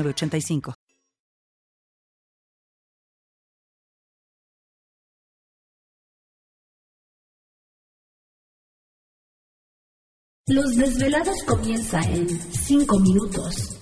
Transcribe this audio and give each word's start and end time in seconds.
85 0.00 0.74
Los 10.48 10.76
desvelados 10.76 11.42
comienza 11.44 12.00
en 12.00 12.28
5 12.28 12.98
minutos. 12.98 13.81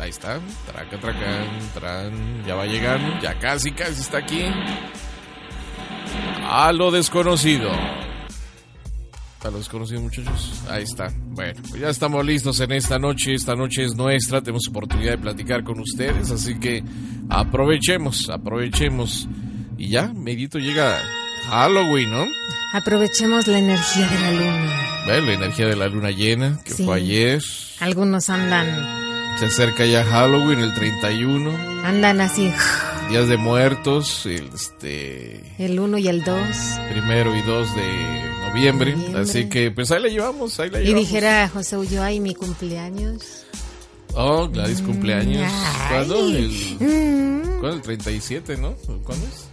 Ahí 0.00 0.10
está. 0.10 0.40
Traca, 0.66 0.98
traca, 0.98 1.44
tran. 1.74 2.44
Ya 2.46 2.54
va 2.54 2.66
llegando. 2.66 3.20
Ya 3.20 3.38
casi, 3.38 3.70
casi 3.72 4.00
está 4.00 4.18
aquí. 4.18 4.44
A 6.44 6.72
lo 6.72 6.90
desconocido. 6.90 7.70
A 9.44 9.50
lo 9.50 9.58
desconocido, 9.58 10.00
muchachos. 10.00 10.62
Ahí 10.68 10.82
está. 10.84 11.08
Bueno, 11.16 11.60
pues 11.68 11.80
ya 11.80 11.88
estamos 11.88 12.24
listos 12.24 12.60
en 12.60 12.72
esta 12.72 12.98
noche. 12.98 13.34
Esta 13.34 13.54
noche 13.54 13.84
es 13.84 13.94
nuestra. 13.94 14.40
Tenemos 14.40 14.68
oportunidad 14.68 15.12
de 15.12 15.18
platicar 15.18 15.64
con 15.64 15.80
ustedes. 15.80 16.30
Así 16.30 16.58
que 16.58 16.82
aprovechemos, 17.28 18.28
aprovechemos. 18.30 19.28
Y 19.78 19.88
ya, 19.88 20.12
medito 20.14 20.58
llega 20.58 20.96
Halloween, 21.48 22.10
¿no? 22.10 22.26
Aprovechemos 22.72 23.46
la 23.48 23.58
energía 23.58 24.06
de 24.08 24.20
la 24.20 24.30
luna. 24.32 25.04
¿Ves? 25.06 25.24
La 25.24 25.32
energía 25.32 25.66
de 25.66 25.76
la 25.76 25.88
luna 25.88 26.10
llena, 26.10 26.60
que 26.64 26.70
Sí. 26.74 26.84
fue 26.84 26.96
ayer. 26.98 27.42
Algunos 27.80 28.30
andan, 28.30 28.66
Se 29.38 29.46
acerca 29.46 29.84
ya 29.86 30.04
Halloween, 30.04 30.60
el 30.60 30.72
31. 30.74 31.50
andan 31.84 32.20
así, 32.20 32.52
Días 33.10 33.28
de 33.28 33.36
Muertos, 33.36 34.24
el, 34.26 34.50
este 34.54 35.42
el 35.58 35.78
1 35.80 35.98
y 35.98 36.08
el 36.08 36.22
2. 36.22 36.38
primero 36.92 37.34
y 37.34 37.42
2 37.42 37.74
de 37.74 37.82
noviembre. 38.48 38.94
Noviembre. 38.96 39.20
Así 39.20 39.48
que 39.48 39.70
pues 39.72 39.90
ahí 39.90 40.00
la 40.02 40.08
llevamos, 40.08 40.60
ahí 40.60 40.70
la 40.70 40.80
Y 40.80 40.84
llevamos. 40.86 41.08
dijera 41.08 41.48
José 41.48 41.76
Ulloa, 41.76 42.12
y 42.12 42.20
mi 42.20 42.34
cumpleaños. 42.34 43.44
Oh, 44.14 44.48
Gladys 44.48 44.80
cumpleaños. 44.82 45.50
Ay. 45.52 45.88
¿Cuándo? 45.88 46.28
El, 46.28 46.50
Mm, 46.78 47.60
¿Cuándo? 47.60 47.76
El 47.76 47.82
37, 47.82 48.56
¿no? 48.58 48.74
¿Cuándo 49.02 49.26
es? 49.26 49.48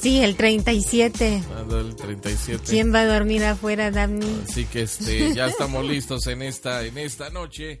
Sí, 0.00 0.18
el 0.20 0.34
37. 0.34 1.42
¿Cuándo 1.46 1.78
el 1.78 1.94
37? 1.94 2.62
¿Quién 2.68 2.92
va 2.92 3.00
a 3.02 3.06
dormir 3.06 3.44
afuera, 3.44 3.90
Daphne? 3.92 4.26
Así 4.48 4.64
que 4.64 4.82
este, 4.82 5.32
ya 5.34 5.46
estamos 5.46 5.84
listos 5.84 6.26
en 6.26 6.42
esta, 6.42 6.84
en 6.84 6.98
esta 6.98 7.30
noche- 7.30 7.80